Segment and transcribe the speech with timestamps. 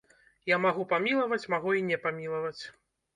[0.51, 2.63] Я магу памілаваць, магу і не памілаваць.